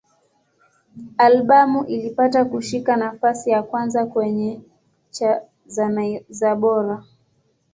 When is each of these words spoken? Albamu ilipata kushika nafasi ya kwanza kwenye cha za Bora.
Albamu 1.17 1.83
ilipata 1.85 2.45
kushika 2.45 2.97
nafasi 2.97 3.49
ya 3.49 3.63
kwanza 3.63 4.05
kwenye 4.05 4.61
cha 5.11 5.41
za 6.29 6.55
Bora. 6.55 7.03